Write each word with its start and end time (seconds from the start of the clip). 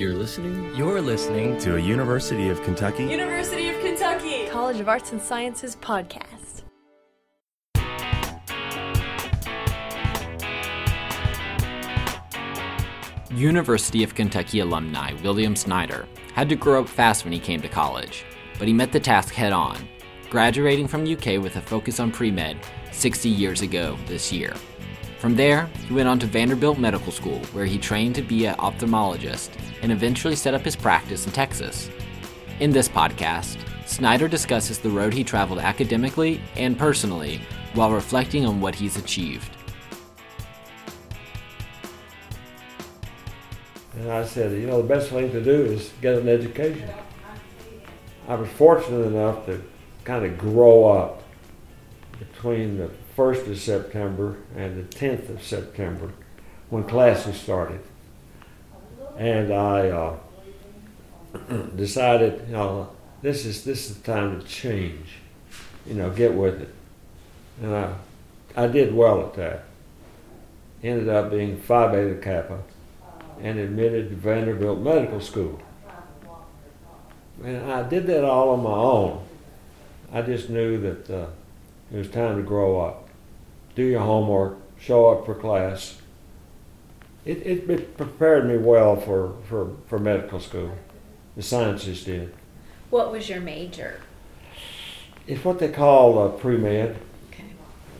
You're 0.00 0.14
listening 0.14 0.74
You're 0.74 1.02
listening 1.02 1.58
to 1.58 1.76
a 1.76 1.78
University 1.78 2.48
of 2.48 2.62
Kentucky 2.62 3.04
University 3.04 3.68
of 3.68 3.78
Kentucky 3.82 4.48
College 4.48 4.80
of 4.80 4.88
Arts 4.88 5.12
and 5.12 5.20
Sciences 5.20 5.76
podcast. 5.76 6.62
University 13.30 14.02
of 14.02 14.14
Kentucky 14.14 14.60
alumni 14.60 15.12
William 15.22 15.54
Snyder 15.54 16.08
had 16.32 16.48
to 16.48 16.56
grow 16.56 16.80
up 16.80 16.88
fast 16.88 17.24
when 17.24 17.34
he 17.34 17.38
came 17.38 17.60
to 17.60 17.68
college, 17.68 18.24
but 18.58 18.66
he 18.66 18.72
met 18.72 18.92
the 18.92 19.00
task 19.00 19.34
head 19.34 19.52
on, 19.52 19.86
graduating 20.30 20.88
from 20.88 21.02
UK 21.02 21.42
with 21.42 21.56
a 21.56 21.60
focus 21.60 22.00
on 22.00 22.10
pre 22.10 22.30
med 22.30 22.56
60 22.90 23.28
years 23.28 23.60
ago 23.60 23.98
this 24.06 24.32
year. 24.32 24.54
From 25.20 25.36
there, 25.36 25.66
he 25.86 25.92
went 25.92 26.08
on 26.08 26.18
to 26.20 26.26
Vanderbilt 26.26 26.78
Medical 26.78 27.12
School, 27.12 27.40
where 27.52 27.66
he 27.66 27.76
trained 27.76 28.14
to 28.14 28.22
be 28.22 28.46
an 28.46 28.54
ophthalmologist 28.54 29.50
and 29.82 29.92
eventually 29.92 30.34
set 30.34 30.54
up 30.54 30.62
his 30.62 30.74
practice 30.74 31.26
in 31.26 31.32
Texas. 31.32 31.90
In 32.58 32.70
this 32.70 32.88
podcast, 32.88 33.58
Snyder 33.86 34.28
discusses 34.28 34.78
the 34.78 34.88
road 34.88 35.12
he 35.12 35.22
traveled 35.22 35.58
academically 35.58 36.40
and 36.56 36.78
personally 36.78 37.42
while 37.74 37.90
reflecting 37.90 38.46
on 38.46 38.62
what 38.62 38.74
he's 38.74 38.96
achieved. 38.96 39.50
And 43.96 44.10
I 44.10 44.24
said, 44.24 44.52
you 44.52 44.66
know, 44.66 44.80
the 44.80 44.88
best 44.88 45.10
thing 45.10 45.30
to 45.32 45.44
do 45.44 45.64
is 45.64 45.92
get 46.00 46.14
an 46.14 46.30
education. 46.30 46.88
I 48.26 48.36
was 48.36 48.48
fortunate 48.48 49.06
enough 49.08 49.44
to 49.44 49.62
kind 50.02 50.24
of 50.24 50.38
grow 50.38 50.86
up 50.86 51.22
between 52.18 52.78
the 52.78 52.90
1st 53.16 53.50
of 53.50 53.58
September 53.58 54.36
and 54.56 54.76
the 54.76 54.96
10th 54.96 55.28
of 55.28 55.42
September 55.42 56.12
when 56.68 56.84
classes 56.84 57.36
started. 57.36 57.80
And 59.18 59.52
I 59.52 59.88
uh, 59.88 60.16
decided, 61.76 62.46
you 62.46 62.54
know, 62.54 62.90
this 63.22 63.44
is, 63.44 63.64
this 63.64 63.90
is 63.90 63.98
the 63.98 64.12
time 64.12 64.40
to 64.40 64.46
change, 64.46 65.18
you 65.86 65.94
know, 65.94 66.10
get 66.10 66.34
with 66.34 66.62
it. 66.62 66.74
And 67.60 67.74
I, 67.74 67.94
I 68.56 68.66
did 68.66 68.94
well 68.94 69.20
at 69.26 69.34
that. 69.34 69.64
Ended 70.82 71.08
up 71.08 71.30
being 71.30 71.60
Phi 71.60 71.92
Beta 71.92 72.14
Kappa 72.14 72.60
and 73.42 73.58
admitted 73.58 74.10
to 74.10 74.16
Vanderbilt 74.16 74.80
Medical 74.80 75.20
School. 75.20 75.60
And 77.44 77.70
I 77.70 77.88
did 77.88 78.06
that 78.06 78.24
all 78.24 78.50
on 78.50 78.62
my 78.62 78.70
own. 78.70 79.26
I 80.12 80.22
just 80.22 80.50
knew 80.50 80.78
that 80.80 81.10
uh, 81.10 81.26
it 81.92 81.96
was 81.96 82.08
time 82.08 82.36
to 82.36 82.42
grow 82.42 82.80
up, 82.80 83.08
do 83.74 83.82
your 83.82 84.00
homework, 84.00 84.56
show 84.78 85.08
up 85.08 85.26
for 85.26 85.34
class. 85.34 86.00
It, 87.24 87.38
it, 87.46 87.68
it 87.70 87.96
prepared 87.96 88.46
me 88.46 88.56
well 88.56 88.96
for, 88.96 89.34
for, 89.48 89.76
for 89.88 89.98
medical 89.98 90.40
school. 90.40 90.76
The 91.36 91.42
sciences 91.42 92.04
did. 92.04 92.32
What 92.90 93.12
was 93.12 93.28
your 93.28 93.40
major? 93.40 94.00
It's 95.26 95.44
what 95.44 95.58
they 95.58 95.68
call 95.68 96.26
a 96.26 96.30
pre 96.30 96.56
med, 96.56 96.96
Okay. 97.30 97.44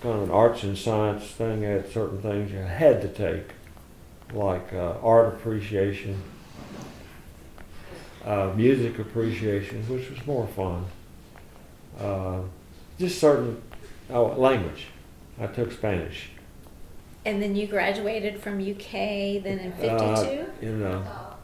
kind 0.00 0.16
of 0.16 0.22
an 0.24 0.30
arts 0.30 0.62
and 0.64 0.76
science 0.76 1.24
thing. 1.26 1.62
Had 1.62 1.92
certain 1.92 2.20
things 2.20 2.50
you 2.50 2.58
had 2.58 3.00
to 3.02 3.08
take, 3.08 3.50
like 4.32 4.72
uh, 4.72 4.94
art 5.02 5.34
appreciation, 5.34 6.20
uh, 8.24 8.52
music 8.56 8.98
appreciation, 8.98 9.82
which 9.88 10.10
was 10.10 10.26
more 10.26 10.46
fun. 10.48 10.86
Uh, 12.00 12.40
just 13.02 13.18
certain 13.20 13.60
oh, 14.10 14.26
language. 14.26 14.86
I 15.40 15.46
took 15.46 15.72
Spanish. 15.72 16.30
And 17.24 17.42
then 17.42 17.54
you 17.56 17.66
graduated 17.66 18.40
from 18.40 18.58
UK 18.58 19.42
then 19.42 19.58
in 19.58 19.72
52? 19.72 19.90
Uh, 19.92 20.46
in 20.60 20.82
uh, 20.82 21.34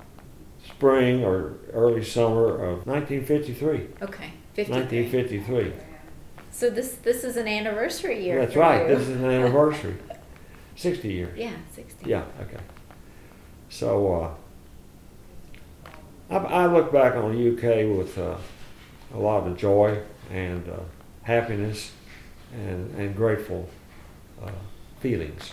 spring 0.67 1.25
or 1.25 1.55
early 1.73 2.05
summer 2.05 2.55
of 2.55 2.87
1953. 2.87 3.89
okay. 4.03 4.33
53. 4.55 4.81
1953. 4.81 5.73
So 6.51 6.71
this 6.71 6.95
this 6.95 7.23
is 7.23 7.37
an 7.37 7.47
anniversary 7.47 8.25
year. 8.25 8.45
That's 8.45 8.57
right. 8.57 8.89
you. 8.89 8.97
This 8.97 9.09
is 9.09 9.17
an 9.17 9.25
anniversary. 9.31 9.97
60 10.75 11.09
years. 11.09 11.39
Yeah, 11.39 11.53
60. 11.73 12.09
Yeah, 12.09 12.25
okay. 12.41 12.59
So 13.69 14.13
uh, 14.15 14.35
I, 16.31 16.37
I 16.37 16.67
look 16.67 16.93
back 16.93 17.15
on 17.15 17.31
UK 17.33 17.97
with 17.97 18.19
uh, 18.19 18.37
a 19.15 19.19
lot 19.19 19.47
of 19.47 19.57
joy 19.57 20.01
and 20.31 20.69
uh, 20.69 20.81
happiness 21.29 21.93
and, 22.55 22.95
and 22.97 23.15
grateful 23.15 23.69
uh, 24.43 24.51
feelings. 25.01 25.53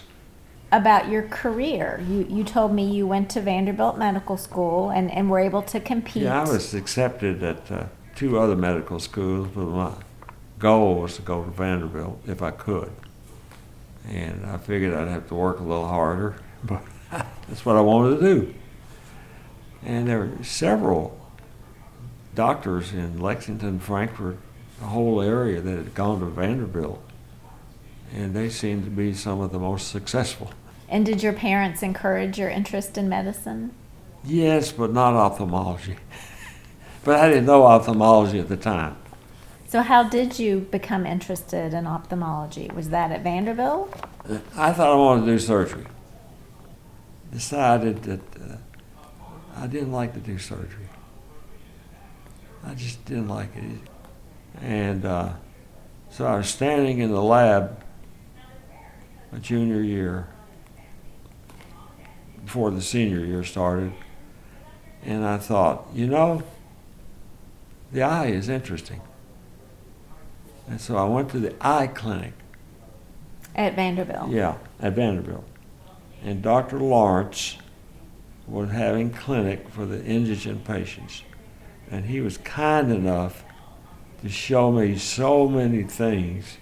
about 0.72 1.09
your 1.09 1.24
career. 1.24 2.02
You 2.09 2.25
you 2.30 2.44
told 2.44 2.74
me 2.74 2.84
you 2.97 3.06
went 3.06 3.30
to 3.31 3.41
Vanderbilt 3.41 3.97
Medical 3.97 4.38
School 4.38 4.90
and, 4.90 5.12
and 5.12 5.30
were 5.30 5.40
able 5.40 5.62
to 5.64 5.80
compete. 5.80 6.24
Yeah, 6.24 6.44
I 6.44 6.50
was 6.50 6.74
accepted 6.74 7.44
at 7.44 7.69
uh, 7.69 7.85
two 8.16 8.40
other 8.40 8.56
medical 8.56 9.00
schools, 9.00 9.50
but 9.53 9.66
my 9.66 9.91
goal 10.59 11.02
was 11.02 11.18
to 11.18 11.22
go 11.22 11.44
to 11.44 11.52
Vanderbilt 11.52 12.22
if 12.25 12.41
I 12.41 12.52
could. 12.52 12.91
And 14.08 14.46
I 14.46 14.58
figured 14.58 14.94
I'd 14.94 15.09
have 15.09 15.28
to 15.28 15.35
work 15.35 15.59
a 15.59 15.64
little 15.64 15.88
harder, 15.88 16.38
but 16.64 16.84
that's 17.12 17.66
what 17.66 17.75
I 17.75 17.81
wanted 17.81 18.19
to 18.19 18.22
do. 18.22 18.53
And 19.84 20.08
there 20.08 20.19
were 20.19 20.44
several 20.44 21.19
doctors 22.34 22.94
in 22.94 23.19
Lexington, 23.19 23.80
Frankfort, 23.80 24.38
the 24.80 24.86
whole 24.86 25.22
area 25.22 25.62
that 25.62 25.78
had 25.78 25.94
gone 25.96 26.19
to 26.19 26.25
Vanderbilt. 26.25 27.02
And 28.13 28.34
they 28.34 28.50
seemed 28.50 28.86
to 28.86 28.91
be 28.91 29.13
some 29.13 29.41
of 29.41 29.52
the 29.52 29.59
most 29.59 29.90
successful. 29.90 30.52
And 30.88 31.06
did 31.06 31.24
your 31.24 31.34
parents 31.34 31.81
encourage 31.81 32.38
your 32.38 32.50
interest 32.50 32.97
in 32.97 33.09
medicine? 33.09 33.72
Yes, 34.24 34.72
but 34.72 34.91
not 34.91 35.14
ophthalmology. 35.14 35.97
but 37.03 37.19
I 37.19 37.30
didn't 37.30 37.46
know 37.46 37.64
ophthalmology 37.64 38.40
at 38.40 38.50
the 38.50 38.58
time. 38.58 38.97
So 39.68 39.81
how 39.81 40.03
did 40.03 40.40
you 40.40 40.59
become 40.59 41.06
interested 41.06 41.74
in 41.74 41.88
ophthalmology? 41.88 42.69
Was 42.74 42.90
that 42.90 43.12
at 43.12 43.24
Vanderbilt? 43.24 43.94
I 44.56 44.72
thought 44.72 44.91
I 44.91 44.96
wanted 44.96 45.25
to 45.25 45.31
do 45.31 45.40
surgery. 45.40 45.85
Decided 47.31 48.03
that 48.03 48.22
uh, 48.38 48.58
I 49.58 49.68
didn't 49.68 49.91
like 49.91 50.14
to 50.14 50.19
do 50.19 50.38
surgery. 50.38 50.88
I 52.64 52.74
just 52.74 53.03
didn't 53.06 53.28
like 53.28 53.56
it. 53.56 53.80
And 54.61 55.05
uh, 55.05 55.33
so 56.09 56.25
I 56.25 56.38
was 56.38 56.47
standing 56.47 56.99
in 56.99 57.11
the 57.11 57.21
lab 57.21 57.83
my 59.31 59.39
junior 59.39 59.81
year 59.81 60.27
before 62.43 62.71
the 62.71 62.81
senior 62.81 63.19
year 63.19 63.43
started. 63.43 63.91
And 65.03 65.25
I 65.25 65.38
thought, 65.38 65.88
you 65.93 66.07
know, 66.07 66.41
the 67.91 68.01
eye 68.01 68.27
is 68.27 68.49
interesting. 68.49 69.01
And 70.67 70.79
so 70.79 70.97
I 70.97 71.03
went 71.03 71.29
to 71.31 71.39
the 71.39 71.53
eye 71.61 71.87
clinic. 71.87 72.33
At 73.55 73.75
Vanderbilt. 73.75 74.31
Yeah, 74.31 74.55
at 74.79 74.93
Vanderbilt. 74.93 75.45
And 76.23 76.41
Dr. 76.41 76.79
Lawrence 76.79 77.57
was 78.47 78.69
having 78.72 79.11
clinic 79.11 79.69
for 79.69 79.85
the 79.85 80.03
indigent 80.03 80.66
patients. 80.66 81.23
And 81.91 82.05
he 82.05 82.22
was 82.22 82.37
kind 82.37 82.91
enough 82.91 83.43
to 84.22 84.30
show 84.30 84.72
me 84.72 84.98
so 84.98 85.48
many 85.48 85.84
things 85.84 86.58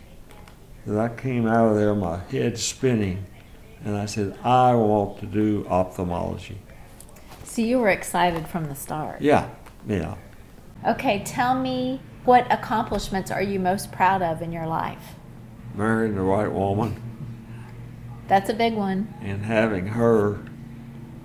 that 0.86 0.97
I 1.00 1.09
came 1.16 1.47
out 1.47 1.69
of 1.69 1.75
there, 1.78 1.96
my 1.96 2.19
head 2.31 2.58
spinning, 2.58 3.25
and 3.86 3.96
I 3.96 4.06
said, 4.06 4.38
I 4.44 4.75
want 4.75 5.19
to 5.19 5.25
do 5.25 5.66
ophthalmology. 5.69 6.58
So 7.44 7.62
you 7.62 7.80
were 7.80 7.90
excited 7.90 8.47
from 8.47 8.66
the 8.66 8.75
start. 8.75 9.22
Yeah, 9.22 9.50
yeah. 9.88 10.16
Okay, 10.88 11.24
tell 11.24 11.53
me 11.59 12.02
what 12.25 12.52
accomplishments 12.52 13.31
are 13.31 13.41
you 13.41 13.59
most 13.59 13.91
proud 13.91 14.22
of 14.22 14.41
in 14.41 14.52
your 14.52 14.66
life? 14.68 15.16
Marrying 15.75 16.16
the 16.16 16.22
right 16.22 16.52
woman 16.52 17.02
That's 18.28 18.50
a 18.50 18.53
big 18.53 18.74
one. 18.74 19.14
and 19.22 19.44
having 19.44 19.88
her, 19.88 20.44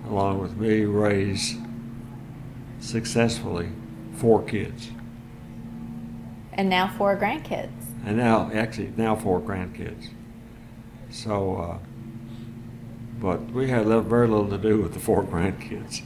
along 0.05 0.39
with 0.39 0.57
me, 0.57 0.85
raise 0.85 1.55
successfully 2.79 3.69
four 4.15 4.43
kids. 4.43 4.91
And 6.59 6.69
now 6.69 6.89
four 6.89 7.15
grandkids. 7.15 7.71
and 8.05 8.17
now 8.17 8.51
actually 8.53 8.91
now 8.97 9.15
four 9.15 9.39
grandkids. 9.39 10.09
So, 11.09 11.55
uh, 11.55 11.77
but 13.17 13.39
we 13.51 13.69
had 13.69 13.85
little, 13.85 14.03
very 14.03 14.27
little 14.27 14.49
to 14.49 14.57
do 14.57 14.81
with 14.81 14.93
the 14.93 14.99
four 14.99 15.23
grandkids. 15.31 16.01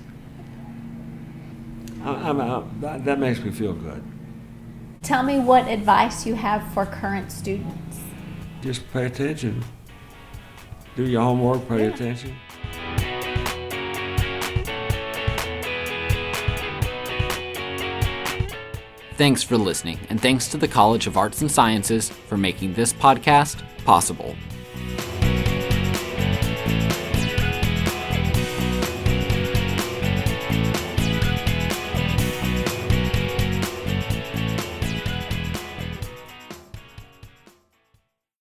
I, 2.03 2.11
I'm, 2.11 2.39
i 2.39 2.63
that, 2.81 3.03
that 3.03 3.17
makes 3.17 3.39
me 3.39 3.49
feel 3.49 3.73
good. 3.73 4.03
Tell 5.01 5.23
me 5.23 5.39
what 5.39 5.67
advice 5.67 6.23
you 6.23 6.35
have 6.35 6.71
for 6.71 6.85
current 6.85 7.31
students. 7.31 7.97
Just 8.61 8.87
pay 8.93 9.07
attention. 9.07 9.63
Do 10.95 11.03
your 11.03 11.23
homework. 11.23 11.67
Pay 11.67 11.87
attention. 11.87 12.35
Thanks 19.15 19.43
for 19.43 19.57
listening, 19.59 19.99
and 20.09 20.19
thanks 20.19 20.47
to 20.47 20.57
the 20.57 20.67
College 20.67 21.05
of 21.05 21.17
Arts 21.17 21.41
and 21.41 21.51
Sciences 21.51 22.09
for 22.09 22.35
making 22.35 22.73
this 22.73 22.91
podcast 22.91 23.61
possible. 23.85 24.35